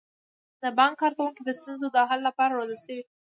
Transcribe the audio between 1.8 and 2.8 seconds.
د حل لپاره روزل